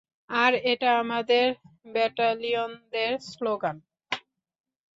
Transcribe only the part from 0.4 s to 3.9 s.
আর এটা আমাদের ব্যাটালিয়নের স্লোগানও।